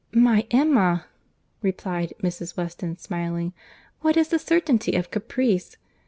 [0.15, 1.05] "My Emma!"
[1.61, 2.57] replied Mrs.
[2.57, 3.53] Weston, smiling,
[3.99, 5.77] "what is the certainty of caprice?"